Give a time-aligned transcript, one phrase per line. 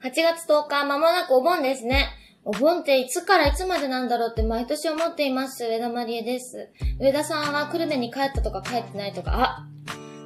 [0.00, 2.10] 8月10日、まもなくお盆ですね。
[2.44, 5.64] お盆っていつからいつまでなんだろうって毎年思っています。
[5.64, 6.68] 上田まりえです。
[7.00, 9.66] 上田さんは久留米に帰ったとか帰ってないとか、あ、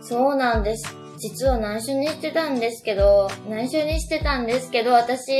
[0.03, 0.95] そうなんです。
[1.19, 5.33] 実は内緒にしてたんですけど、内緒にしてたんですけど、私、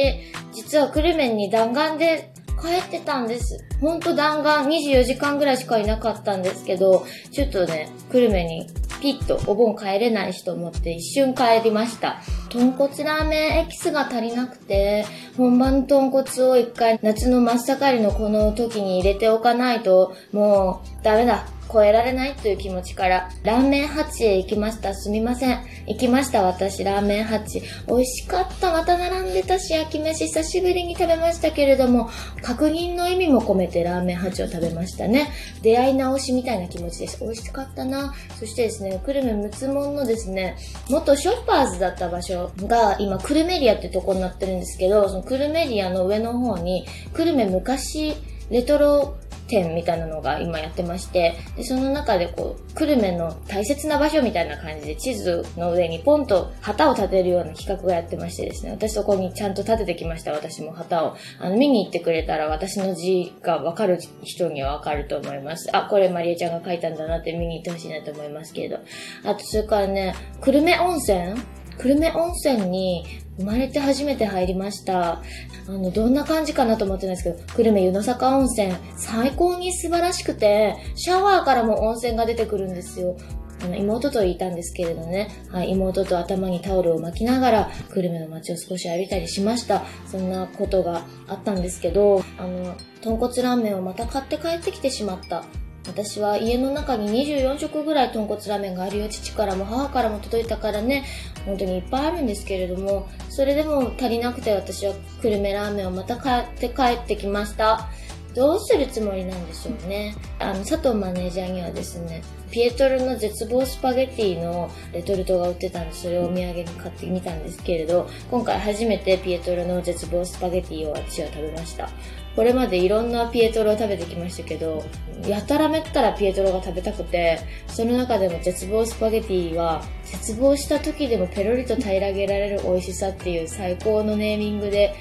[0.55, 3.59] 実は久留米に弾丸で帰ってたんです。
[3.83, 8.67] ほんと弾丸24時間ぐらいしかいなかったんですけど、ちょっとね、久留米に
[9.03, 12.23] ピッとお盆帰れないしと思って一瞬帰りました。
[12.53, 15.07] 豚骨ラーメンエキスが足りなくて、
[15.39, 21.47] 本場の豚骨を一回夏の真っ盛りのこの時に入れておかないと、もうダメだ。
[21.73, 24.95] 超えられないという気持ちから、ラーメンハチへ行きました。
[24.95, 25.61] すみません。
[25.87, 27.63] 行きました、私、ラーメンハチ。
[27.87, 28.73] 美味しかった。
[28.73, 32.11] また並んでたし、焼き飯久しぶりに食べましたけれども、
[32.43, 35.29] 確認の意味も込めてラーメンハチを食べましたね。
[35.63, 37.19] 出会い直しみたいな気持ちです。
[37.21, 38.15] 美味しかったな。
[38.39, 40.57] そしてですね、久留米むつもんのですね、
[40.91, 48.15] 元ショッパーズだった場所が、今、クルメリアってとこになってるんですけど、そのクルメリアの上の方に、久留米昔、
[48.51, 49.15] レトロ
[49.53, 61.17] 店みたいなのが今やってまして、でその中でこう、久留米の大切な場所みたいな感じで地図の上にポンと旗を立てるような企画がやってましてですね、私そこにちゃんと立ててきました、私も旗を。
[61.39, 65.69] あの、見に行ってくれたら私の字がわかる人にはわかると思います。
[65.77, 68.79] あ、これマリエちゃんが書いたんだなって見に行ってほしいなと思いますけれど。
[69.25, 71.35] あと、それからね、久留米温泉？
[71.79, 73.05] 久留米温泉に
[73.39, 75.23] 生まれて初めて入りました。
[75.67, 83.17] あの、どんな感じかなと思ってたんですけど、久留米湯の坂温泉、最高に素晴らしくて、シャワーからも温泉が出てくるんですよ。
[83.65, 89.85] あの、妹といたんですけれどね、はい、妹と頭にタオルを巻きながら、久留米の街を少し歩いたりしました。
[90.07, 95.45] そんなことがあったんですけど、あの、豚骨ラーメンをまた買って帰ってきてしまった。
[95.87, 99.09] 私は家の中に24食ぐらい豚骨ラーメンがあるよ。
[99.09, 101.05] 父からも母からも届いたからね、
[101.45, 107.91] 本当にいっぱいあるんですけれども、それでも足りなくて私は久留米ラーメンをまた買って帰ってきました。
[108.35, 110.15] どうするつもりなんでしょうね。
[110.39, 121.91] あの、佐藤マネージャーにはですね、ピエトロの絶望スパゲティのレトルトが売ってたんで、それをお土産に買ってみたんですけれど、今回初めてピエトロの絶望スパゲティを私は食べました。
[122.35, 124.83] これまでいろんなピエトロを食べてきましたけど、
[125.27, 127.39] やたらめったらピエトロが食べたくて、
[127.69, 134.95] その中でも絶望スパゲティは、絶望した時でもペロリと平らげられる美味しさっていう最高のネーミングで、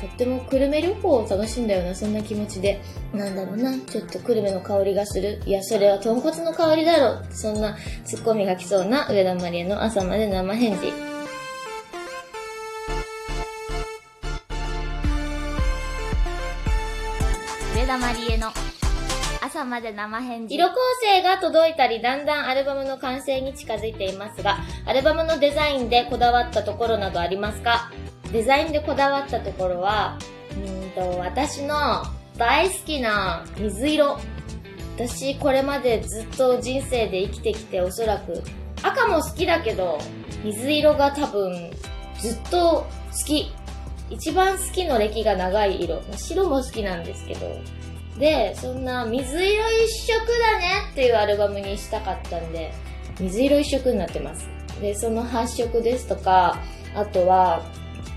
[0.00, 2.80] とっても久留米旅行を楽しんだようなそんな気持ちで、
[3.12, 5.42] なんだろうな、ちょっと久留米の香りがする。
[5.44, 7.22] いや、それは豚骨の香りだろ。
[7.30, 10.92] そんなツッコミが来そうな上田まりえの朝まで生返事。
[17.74, 18.48] 上田まりえの
[19.40, 20.54] 朝まで生返事。
[20.54, 27.90] 色構成が届いたり、だんだんアルバムの完成に近づいていますが、アルバムのデザインでこだわったところなどありますか？
[28.32, 30.18] デザインでこだわったところは、
[30.50, 32.02] うんと、私の
[32.36, 34.18] 大好きな水色。
[34.96, 38.42] 私、これまでずっと人生で生きてきて、おそらく、
[38.82, 39.98] 赤も好きだけど、
[40.44, 41.70] 水色が多分、
[42.20, 42.86] ずっと好
[43.26, 43.52] き。
[44.10, 46.02] 一番好きの歴が長い色。
[46.16, 47.46] 白も好きなんですけど。
[48.18, 52.72] で、そんな水色一色だねっていうアルバムにしたかったんで、
[53.20, 54.48] 水色一色になってます。
[54.80, 56.58] で、その発色ですとか、
[56.94, 57.62] あとは、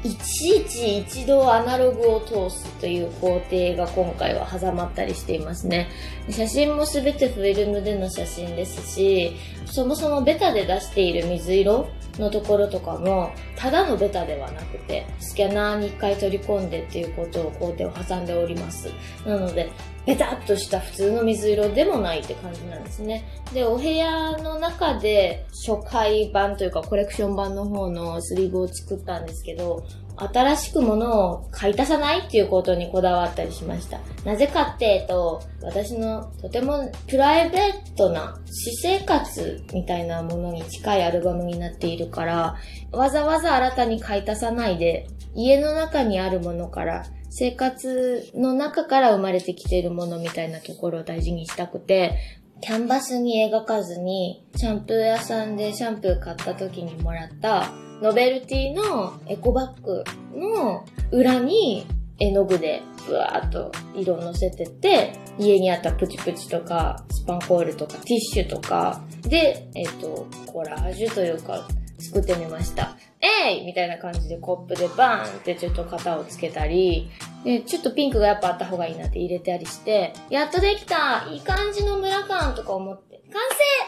[0.04, 5.90] いちいち一度アナログを通すという工程が今回は挟まったりしていますね。
[6.30, 9.32] 写真もすべてフィルムでの写真ですし、
[9.66, 11.88] そもそもベタで出している水色
[12.20, 18.90] のところとかも、ただのベタではなくて、スキャナーに一回取り込んでっていうことを工程を挟んでおります。
[19.26, 19.70] なので、
[20.06, 23.24] ベタっとした普通の水色でもないって感じなんですね。
[23.54, 29.84] で、お部屋の中で初回版というかコレクション版の方のスリーブを作ったんですけど、
[30.28, 34.00] 新しくものを買い足さないっていうことにこだわったりしました。
[34.24, 42.56] なぜかっていうと、私のとてもプライベートな私生活みたいなものに近いアルバムになっているから、
[42.92, 52.18] わざわざ新たに買い足さないで、家の中にあるものから生活の中から生まれてきているものみたいなところを大事にしたくて、
[52.62, 57.72] キャンバスに描かずに、シャンプー屋さんでシャンプー買った時にもらった、
[58.02, 60.04] ノベルティのエコバッグ
[60.36, 61.86] の裏に
[62.20, 71.68] 絵の具でブワーっと色をのせてって、家にあったプチプチとか、スパンコールとか、ティッシュとかで、えっ、と、コラージュというか、
[72.00, 72.98] 作ってみました。
[73.46, 73.66] えい！
[73.66, 77.12] みたいな感じでコップでバーンってちょっと型をつけたり、
[77.44, 81.28] で、ちょっとピンクがやっぱあった方がいいなって入れたりして、やっとできた！
[81.32, 83.81] いい感じのムラ感とか思って、完成！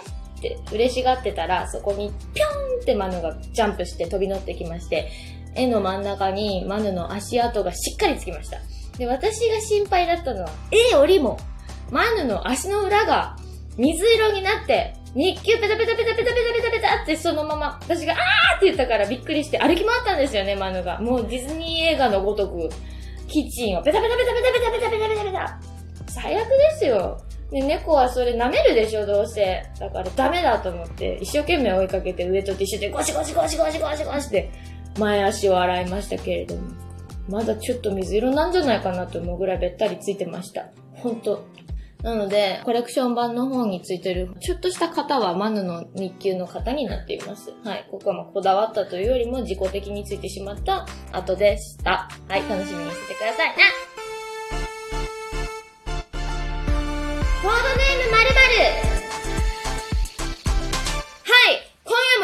[0.43, 5.09] って嬉しがってたら、そこにピョンってマヌがジャンプして飛び乗ってきまして、
[5.55, 8.57] 絵の真ん中にマヌの足跡がしっかりつきました。
[8.97, 11.39] で、私が心配だったのは、絵よりも、
[11.89, 13.37] マヌの足の裏が
[13.77, 20.99] 水色になって、日球ペタペタペタペタペタペタペタってそのまま、私があーって言ったからびっくりして歩き回ったんですよね、マヌが。
[20.99, 22.69] もうディズニー映画のごとく、
[23.27, 25.59] キッチンをペタペタペタペタペタペタペタペタ。
[26.07, 27.21] 最悪ですよ。
[27.53, 29.63] で、猫はそれ舐めるでしょ、どうせ。
[29.79, 34.51] だからダメだと思って、一生懸命追いかけて上とティッシュでゴシゴシゴシゴシゴシゴシって
[34.97, 36.61] 前足を洗いましたけれども。
[37.29, 40.65] まだちょっと水色なんじゃないかなと思うぐらいべったりついてました。
[40.95, 41.45] ほんと。
[42.01, 47.53] なので、コレクション版の方についてる、ちょっとした型はマヌの日給の型になっています。
[47.63, 47.87] はい。
[47.89, 52.09] ここはまこだわったというよりも自己的についてしまった後でした。
[52.27, 52.41] はい。
[52.49, 53.92] 楽しみにしててくださいね。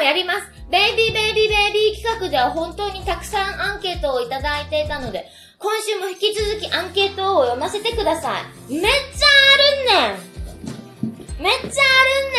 [0.09, 0.41] やります。
[0.71, 5.27] ベイビーベイビーベイビー企画では本当にたくさんアンケートをいただいていたので、
[5.59, 8.73] 今週も引き続きアンケートを読ませてください。
[8.73, 11.83] めっちゃあるんねんめっちゃ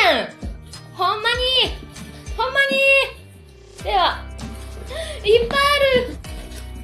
[0.03, 1.37] あるんねんほんまに
[2.37, 4.25] ほんまにでは、
[5.25, 6.17] いっぱいある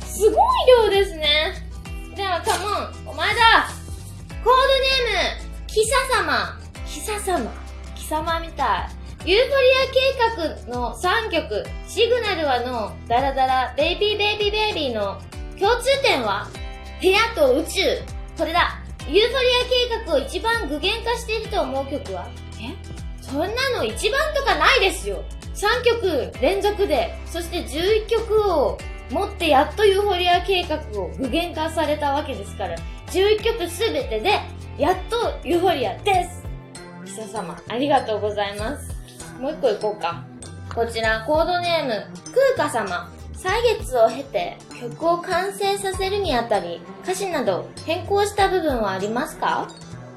[0.06, 0.38] すごい
[0.85, 1.53] 量ですね
[2.15, 3.41] では、カモンお前だ
[4.44, 4.61] コード
[5.11, 6.61] ネーム、キサ様。
[6.87, 7.50] キサ様。
[7.97, 9.06] 貴様みたい。
[9.26, 9.67] ユーフォリ
[10.38, 15.20] ア計画の3曲、シグナルはの、ダラダラ、ベイビーベイビーベイビーの
[15.58, 16.46] 共通点は？
[17.02, 17.81] 部屋と宇宙。
[18.38, 18.78] これだ。
[19.08, 19.46] ユーフォリ
[19.99, 22.28] ア計画を一番具現化していると思う曲は？
[22.61, 22.76] え？
[23.20, 25.25] そんなの一番とかないですよ。
[25.56, 28.78] 3曲連続で、そして11曲を
[29.11, 32.76] 持ってやっとユーフォリア計画を具現化されたわけですから、
[33.08, 34.38] 11曲すべてで、
[34.78, 36.44] やっとユーフォリアです
[37.05, 38.94] キサ様、ありがとうございます。
[39.38, 40.25] もう一個行こうか。
[40.75, 43.11] こちら、コードネーム、クーカ様。
[43.35, 49.69] 歳月を経て曲を完成させるにあたり、歌詞など変更した部分はありますか？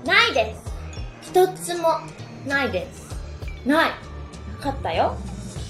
[0.06, 1.30] ないです。
[1.30, 2.00] 一つも
[2.48, 3.16] ないです。
[3.66, 3.92] ない。
[4.58, 5.16] なかったよ。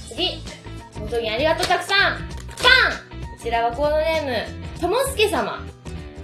[0.07, 0.41] 次。
[0.97, 1.97] 本当にありがとうたくさん。
[1.97, 2.19] パン
[3.37, 5.59] こちらはコードネーム、ともすけ様。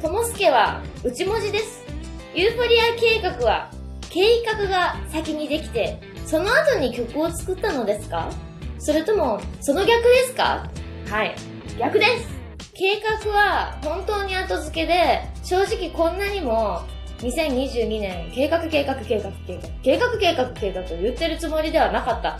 [0.01, 1.83] ともすけは内文字です。
[2.33, 3.71] ユーフォリア計画は
[4.09, 8.29] 計画が先にできて、その後に曲を作ったのですか？
[8.79, 10.67] それとも、その逆ですか？
[11.07, 11.35] はい。
[11.79, 12.27] 逆です
[12.73, 16.81] 計画は本当に後付けで、正直こんなにも、
[17.19, 22.37] 2022年、計画計画計画計画、計画計画計画と言ってるつもりではなかった。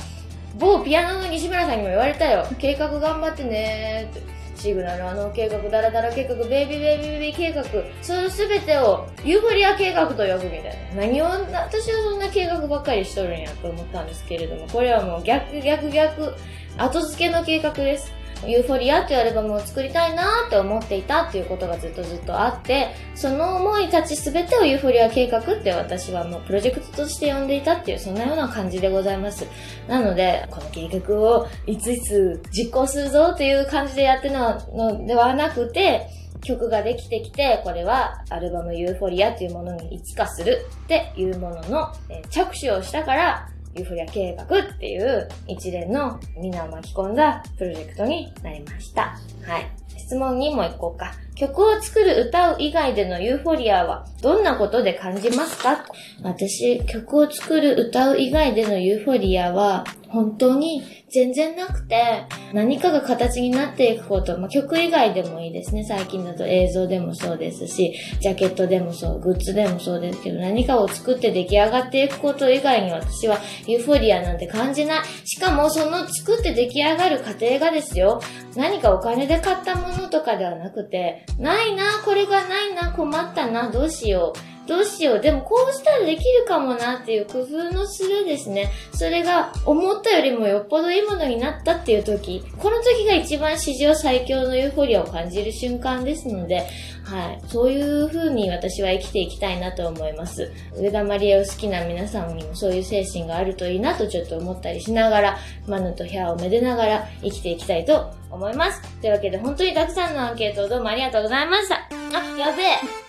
[0.58, 2.46] 某ピアノの西村さんにも言われたよ。
[2.58, 4.35] 計画頑張ってねーって。
[4.66, 7.64] シグナルあの計画、ダラダラ計画、ベイビーベイビーベイビー計画、
[8.02, 11.02] そのすべてをユーフォリア計画と呼ぶみたいな。
[11.02, 16.34] 何を、私はそんな計画ばっかりしとるんやと思ったんですけれども、これはもう逆逆逆、
[16.80, 18.12] 後付けの計画です。
[18.48, 29.46] ユーフォリアというアルバムを作りたいなって思っていたっていうことがずっとずっとあって、その思いたちすべてをユーフォリア計画って私はもうプロジェクトとして呼んでいたっていう、そんなような感じでございます。
[29.88, 36.08] なので、この計画をいついつ実行するぞっていう感じでやってるのではなくて、
[36.44, 41.94] 曲ができてきて、これはアルバムユーフォリアっていうものにいつかするっていうものの、
[42.30, 49.20] 着手をしたから、ユーフォリア計画っていう一連のみんなを巻き込んだプロジェクトになりました。
[49.46, 49.70] はい。
[49.98, 51.14] 質問にも行こうか。
[51.36, 55.86] 曲を作る歌う以外でのユーフォリアはどんなことで感じますか？
[56.24, 65.84] 私、曲を作る歌う以外でのユーフォリアは本当に全然なくて何かが形になっていくこと、まあ、曲以外でもいいですね。
[65.84, 75.06] 最近だと映像でもそうですし、ジャケットでもそう、グッズでもそうですけど何かを作って出来上がっていくこと以外に私はユーフォリアなんて感じない。
[75.26, 78.22] しかもその作って出来上がる過程がですよ、
[78.56, 84.56] 何かお金で買ったものとかではなくて、ないな、これがないな、困ったな、どうしよう。
[84.68, 85.20] どうしよう。
[85.20, 88.72] でもこうしたらできるかもなっていう工夫のするですね。
[88.94, 96.68] それが思ったよりもよっぽどいいものになったっていう時、この時が一番史上最強のユーフォリアを感じる瞬間ですので、
[97.06, 97.42] はい。
[97.48, 100.52] そういう風に私は生きていきたいなと思います。
[100.76, 108.82] 上田マリエを好きな皆さんにもそういう精神があるといいなとちょっと思ったりしながら、マヌとヒャーをめでながら生きていきたいと思います。
[109.02, 111.76] というわけで本当にたくさんのアンケートをどうもありがとうございました。
[111.76, 113.06] あ、やべえ。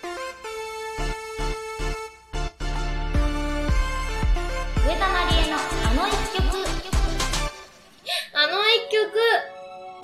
[8.38, 9.18] あの一曲、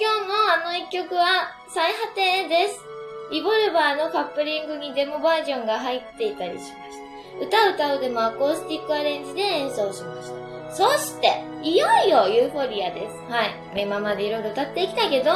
[0.01, 0.35] 今日の
[0.67, 2.92] あの一曲は最果てです。
[3.31, 6.99] リボルバーのカップリングにデモバージョンが入っていたりしまし
[7.41, 7.47] た。
[7.47, 10.31] 歌う歌うでもアコースティックアレンジで演奏しまし
[10.69, 10.75] た。
[10.75, 13.16] そして、いよいよユーフォリアです。
[13.31, 13.83] はい。
[13.83, 15.31] 今までいろいろ歌ってきたけど、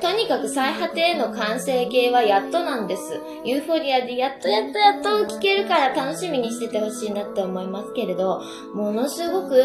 [0.00, 3.20] とにかく最果てへの完成形はやっとなんです。
[3.44, 8.40] ユーフォリアでやっとやっとやっと聴けるから楽しみにしててほしいなって思いますけれど、
[8.74, 9.64] ものすごく、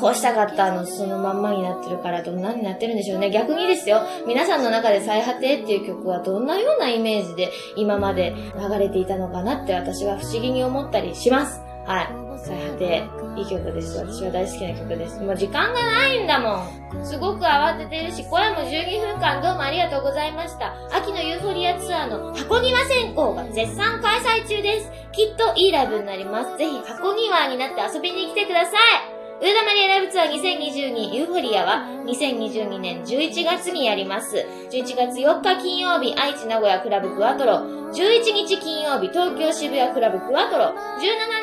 [0.00, 3.30] こうしたかったのそのまんまになってるからどんなになってるんでしょうね。
[3.30, 11.60] 逆にですよ、皆さんの中で最果てっていう曲はどんなようなイメージで今まで流れていたのかなって私は不思議に思ったりします。
[11.86, 12.23] はい。
[12.44, 13.02] さて、
[13.36, 13.96] いい曲です。
[13.96, 15.20] 私は大好きな曲です。
[15.20, 16.64] もう時間がないんだも
[17.00, 17.04] ん。
[17.04, 20.74] すごく慌ててるし、声も12分間どうもありがとうございました。
[20.92, 24.90] 秋のユーフォリアツアーの箱庭選考が絶賛開催中です。
[25.12, 26.58] きっといいライブになります。
[26.58, 29.13] ぜひ箱庭になって遊びに来てください。
[29.40, 34.36] 上田マリアライブツアー2022ユーフォリアは2022年11月にやります。
[34.70, 37.58] 11月4日金曜日、愛知名古屋クラブクワトロ。
[37.90, 40.74] 11日金曜日、東京渋谷クラブクワトロ。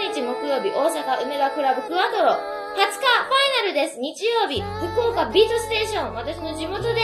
[0.09, 2.31] 17日木曜日、大阪梅田クラブクワトロ。
[2.31, 3.99] 20日、ファイナルです。
[3.99, 6.15] 日曜日、福岡ビートステーション。
[6.15, 7.01] 私の地元で。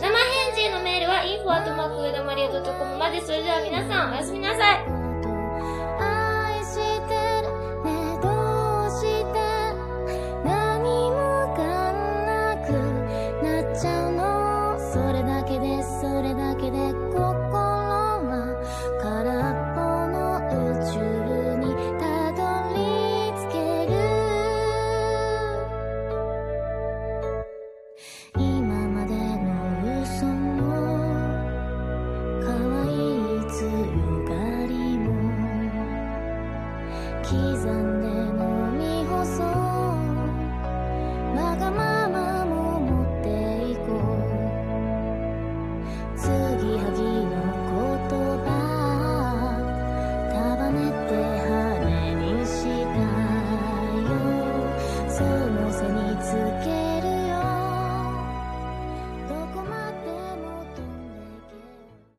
[0.00, 3.20] 生返事へのメールは info@ 上田マリア .com まで。
[3.20, 4.99] それでは皆さん、おやすみなさい。